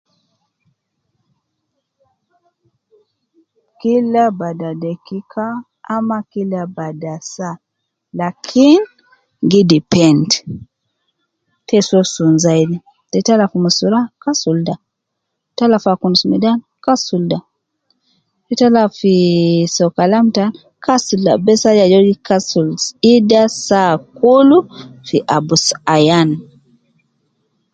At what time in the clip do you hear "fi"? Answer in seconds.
13.51-13.57, 15.83-15.87, 25.07-25.17